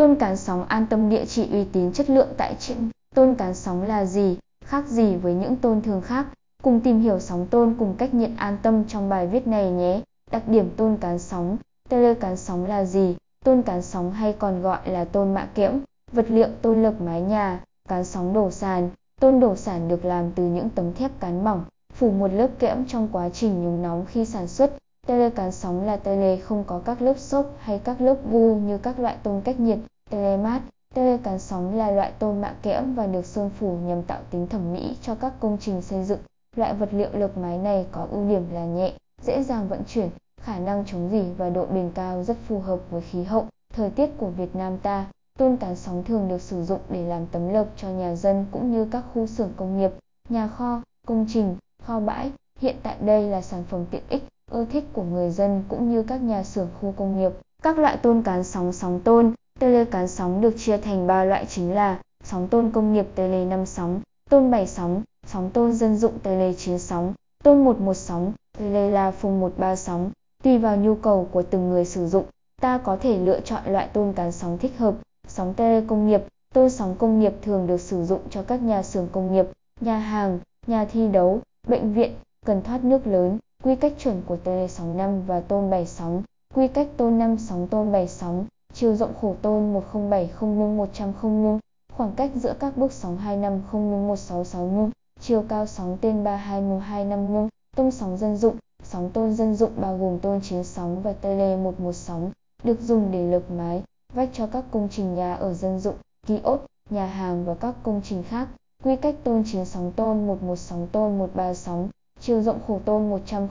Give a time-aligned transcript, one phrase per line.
[0.00, 2.90] Tôn cán sóng an tâm địa chỉ uy tín chất lượng tại trên.
[3.14, 4.38] Tôn cán sóng là gì?
[4.64, 6.26] Khác gì với những tôn thường khác?
[6.62, 10.00] Cùng tìm hiểu sóng tôn cùng cách nhận an tâm trong bài viết này nhé.
[10.30, 11.56] Đặc điểm tôn cán sóng.
[11.88, 13.16] Tele cán sóng là gì?
[13.44, 15.80] Tôn cán sóng hay còn gọi là tôn mạ kẽm,
[16.12, 18.90] vật liệu tôn lợp mái nhà, cán sóng đổ sàn.
[19.20, 21.64] Tôn đổ sàn được làm từ những tấm thép cán mỏng,
[21.94, 24.72] phủ một lớp kẽm trong quá trình nhúng nóng khi sản xuất.
[25.06, 28.78] Tele cán sóng là tele không có các lớp xốp hay các lớp vu như
[28.78, 29.78] các loại tôn cách nhiệt,
[30.10, 30.62] telemat.
[30.94, 34.46] Tele cán sóng là loại tôn mạ kẽm và được sơn phủ nhằm tạo tính
[34.46, 36.18] thẩm mỹ cho các công trình xây dựng.
[36.56, 38.92] Loại vật liệu lợp mái này có ưu điểm là nhẹ,
[39.22, 40.08] dễ dàng vận chuyển,
[40.40, 43.90] khả năng chống rỉ và độ bền cao rất phù hợp với khí hậu, thời
[43.90, 45.06] tiết của Việt Nam ta.
[45.38, 48.72] Tôn cán sóng thường được sử dụng để làm tấm lợp cho nhà dân cũng
[48.72, 49.90] như các khu xưởng công nghiệp,
[50.28, 52.32] nhà kho, công trình, kho bãi.
[52.58, 56.02] Hiện tại đây là sản phẩm tiện ích, ưa thích của người dân cũng như
[56.02, 57.32] các nhà xưởng khu công nghiệp.
[57.62, 61.46] Các loại tôn cán sóng sóng tôn, tele cán sóng được chia thành 3 loại
[61.46, 65.96] chính là sóng tôn công nghiệp tele 5 sóng, tôn 7 sóng, sóng tôn dân
[65.96, 70.10] dụng tele 9 sóng, tôn 11 sóng, tele la phung 13 sóng.
[70.42, 72.24] Tùy vào nhu cầu của từng người sử dụng,
[72.60, 74.94] ta có thể lựa chọn loại tôn cán sóng thích hợp.
[75.28, 76.22] Sóng tele công nghiệp,
[76.54, 79.46] tôn sóng công nghiệp thường được sử dụng cho các nhà xưởng công nghiệp,
[79.80, 82.14] nhà hàng, nhà thi đấu, bệnh viện,
[82.46, 83.38] cần thoát nước lớn.
[83.64, 86.22] Quy cách chuẩn của tele sóng 5 và tôn 7 sóng.
[86.54, 90.42] Quy cách tôn 5 sóng tôn 7 sóng, chiều rộng khổ tôn 1070 x
[90.76, 91.58] 100 mm,
[91.92, 96.80] khoảng cách giữa các bước sóng 250 x 166 mm, chiều cao sóng tên 32
[96.80, 100.64] x 25 mm, tông sóng dân dụng, sóng tôn dân dụng bao gồm tôn chiến
[100.64, 102.30] sóng và tele 11 sóng,
[102.64, 103.82] được dùng để lợp mái,
[104.14, 107.74] vách cho các công trình nhà ở dân dụng, ký ốt, nhà hàng và các
[107.82, 108.48] công trình khác.
[108.84, 111.88] Quy cách tôn 9 sóng tôn 11 sóng tôn 13 sóng,
[112.30, 113.48] chiều rộng khổ tôn 100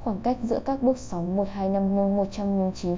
[0.00, 2.96] khoảng cách giữa các bước sóng 125 109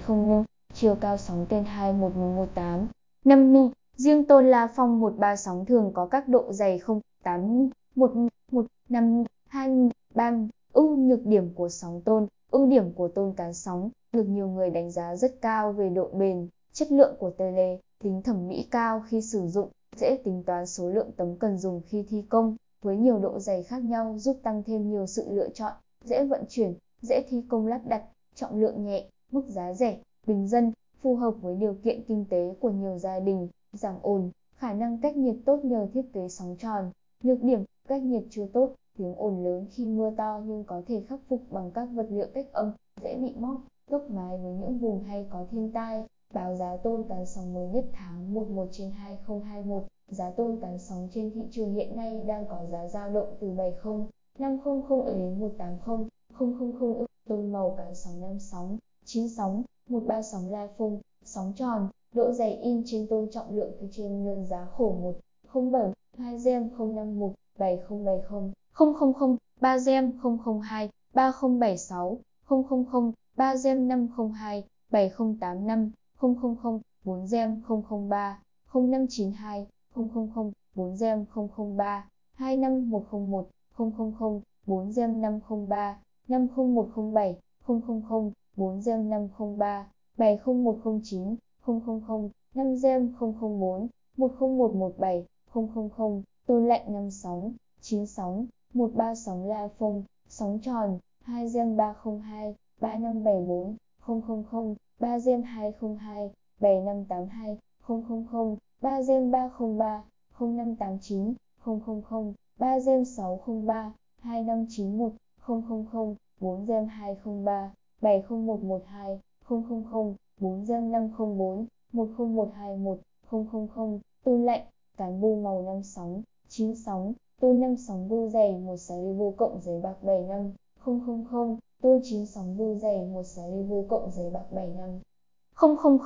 [0.72, 2.88] chiều cao sóng tên 21118
[3.24, 3.68] 5 mm.
[3.96, 8.12] Riêng tôn La Phong 13 sóng thường có các độ dày 0,8 1
[8.52, 10.32] 1 5 2 3
[10.72, 14.70] ưu nhược điểm của sóng tôn ưu điểm của tôn cán sóng được nhiều người
[14.70, 19.02] đánh giá rất cao về độ bền chất lượng của tele tính thẩm mỹ cao
[19.08, 22.96] khi sử dụng dễ tính toán số lượng tấm cần dùng khi thi công với
[22.96, 25.72] nhiều độ dày khác nhau giúp tăng thêm nhiều sự lựa chọn
[26.04, 28.02] dễ vận chuyển dễ thi công lắp đặt
[28.34, 30.72] trọng lượng nhẹ mức giá rẻ bình dân
[31.02, 35.00] phù hợp với điều kiện kinh tế của nhiều gia đình giảm ồn khả năng
[35.00, 36.90] cách nhiệt tốt nhờ thiết kế sóng tròn
[37.22, 41.02] nhược điểm cách nhiệt chưa tốt tiếng ồn lớn khi mưa to nhưng có thể
[41.08, 42.72] khắc phục bằng các vật liệu cách âm,
[43.02, 43.60] dễ bị móc,
[43.90, 46.04] tốc mái với những vùng hay có thiên tai.
[46.34, 51.08] Báo giá tôn cán sóng mới nhất tháng 11 trên 2021, giá tôn cán sóng
[51.14, 54.06] trên thị trường hiện nay đang có giá dao động từ 70,
[54.38, 56.08] 500 đến 180,
[56.38, 57.06] 000 ức.
[57.28, 62.32] Tôn màu cán sóng 5 sóng, 9 sóng, 13 sóng la phung, sóng tròn, độ
[62.32, 65.14] dày in trên tôn trọng lượng từ trên đơn giá khổ
[65.52, 68.52] 1, 07, 2 gem 051, 7070.
[68.78, 72.18] 000, 3 gem 002, 3076,
[72.48, 75.90] 000, 3 gem 502, 7085,
[76.20, 77.62] 000, 4 gem
[78.08, 78.40] 003,
[78.72, 79.66] 0592,
[79.96, 82.08] 000, 4 gem 003,
[82.38, 83.46] 25101,
[83.78, 85.98] 000, 4 gem 503,
[86.28, 87.36] 50107,
[87.66, 91.36] 000, 4 gem 503, 70109,
[91.66, 98.46] 000, 5 gem 004, 10117, 000, tôn lạnh 5 sóng, 9 sóng.
[98.74, 103.76] 13 sóng la phông, sóng tròn, 2 gem 302, 3574,
[104.06, 106.30] 000, 3 gem 202,
[106.60, 107.58] 7582,
[107.88, 110.04] 000, 3 gem 303,
[110.38, 113.92] 0589, 000, 3 gem 603,
[114.22, 115.12] 2591,
[115.46, 122.98] 000, 4 gem 203, 70112, 000, 4 gem 504, 10121,
[123.30, 128.58] 000, tôn lạnh, cán bu màu 5 sóng, 9 sóng, Tôi 5 sóng bu dày
[128.58, 130.52] một xà ly vô cộng giấy bạc bảy năm,
[130.84, 134.90] 000, tôi 9 sóng bu dày một xà ly vô cộng giấy bạc bảy năm.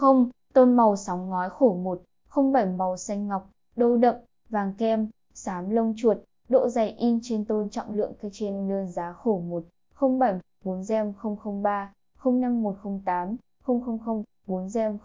[0.00, 2.02] 000, tôn màu sóng ngói khổ 1,
[2.34, 4.14] 07 màu xanh ngọc, đô đậm,
[4.48, 6.16] vàng kem, xám lông chuột,
[6.48, 9.64] độ dày in trên tôn trọng lượng cây trên đơn giá khổ 1,
[10.20, 11.12] 07, 4 gem
[11.62, 11.92] 003,
[12.24, 13.36] 05108,
[13.66, 14.98] 000, 4 gem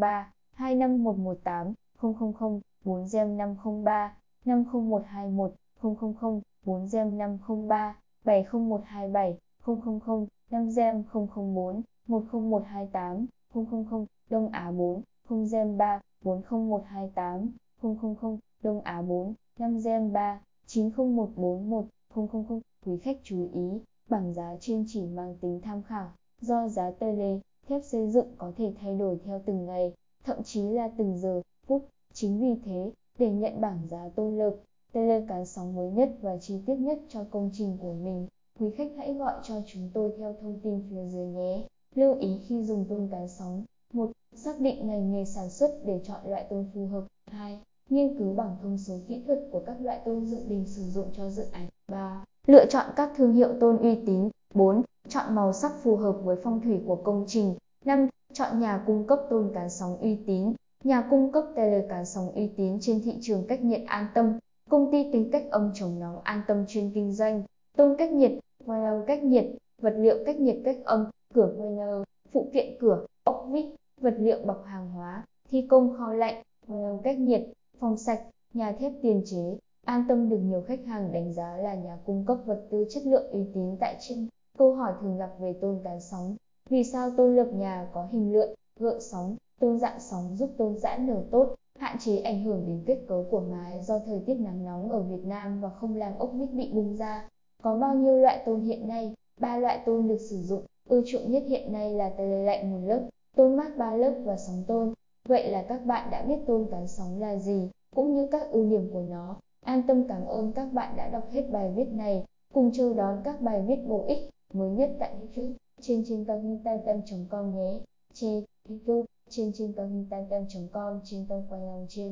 [0.00, 5.52] 003, 25118, 000, 4 gem 503, 50121,
[5.82, 15.44] 000, 4 gem 503, 70127, 000, 5 gem 004, 10128, 000, Đông Á 4, 0
[15.52, 17.50] gem 3, 40128,
[17.82, 21.84] 000, Đông Á 4, 5 Gen 3, 90141,
[22.14, 22.60] 000.
[22.86, 27.38] Quý khách chú ý, bảng giá trên chỉ mang tính tham khảo, do giá tele
[27.68, 29.92] thép xây dựng có thể thay đổi theo từng ngày,
[30.24, 31.88] thậm chí là từng giờ, phút.
[32.12, 34.54] Chính vì thế, để nhận bảng giá tôn lợp,
[34.92, 38.26] Taylor cán sóng mới nhất và chi tiết nhất cho công trình của mình,
[38.58, 41.66] quý khách hãy gọi cho chúng tôi theo thông tin phía dưới nhé.
[41.94, 43.64] Lưu ý khi dùng tôn cán sóng.
[43.92, 44.10] 1.
[44.34, 47.04] Xác định ngành nghề sản xuất để chọn loại tôn phù hợp.
[47.30, 47.60] 2.
[47.90, 51.06] Nghiên cứu bằng thông số kỹ thuật của các loại tôn dự định sử dụng
[51.16, 51.66] cho dự án.
[51.88, 52.24] 3.
[52.46, 54.28] Lựa chọn các thương hiệu tôn uy tín.
[54.54, 54.82] 4.
[55.08, 57.54] Chọn màu sắc phù hợp với phong thủy của công trình.
[57.84, 58.08] 5.
[58.32, 60.52] Chọn nhà cung cấp tôn cán sóng uy tín.
[60.84, 64.38] Nhà cung cấp tele cán sóng uy tín trên thị trường cách nhiệt an tâm.
[64.70, 67.42] Công ty tính cách âm chống nóng an tâm chuyên kinh doanh.
[67.76, 68.32] Tôn cách nhiệt,
[68.66, 69.44] Wire cách nhiệt,
[69.78, 73.66] vật liệu cách nhiệt cách âm, cửa Wire, phụ kiện cửa, ốc vít,
[74.02, 77.42] vật liệu bọc hàng hóa, thi công kho lạnh, phòng cách nhiệt,
[77.78, 78.20] phòng sạch,
[78.54, 79.58] nhà thép tiền chế.
[79.84, 83.06] An tâm được nhiều khách hàng đánh giá là nhà cung cấp vật tư chất
[83.06, 84.26] lượng uy tín tại Trinh.
[84.58, 86.36] Câu hỏi thường gặp về tôn cán sóng.
[86.70, 88.48] Vì sao tôn lập nhà có hình lượn,
[88.80, 92.82] gợn sóng, tôn dạng sóng giúp tôn giãn nở tốt, hạn chế ảnh hưởng đến
[92.86, 96.18] kết cấu của mái do thời tiết nắng nóng ở Việt Nam và không làm
[96.18, 97.28] ốc vít bị bung ra.
[97.62, 99.14] Có bao nhiêu loại tôn hiện nay?
[99.40, 102.88] Ba loại tôn được sử dụng, ưa chuộng nhất hiện nay là tele lạnh một
[102.88, 104.94] lớp, tôn mát ba lớp và sóng tôn.
[105.28, 108.70] Vậy là các bạn đã biết tôn tán sóng là gì, cũng như các ưu
[108.70, 109.36] điểm của nó.
[109.64, 112.24] An tâm cảm ơn các bạn đã đọc hết bài viết này.
[112.54, 117.28] Cùng chờ đón các bài viết bổ ích mới nhất tại YouTube trên trên kênh
[117.30, 117.80] com nhé.
[118.12, 122.10] Trên YouTube trên trên kênh com trên tôi quay lòng trên.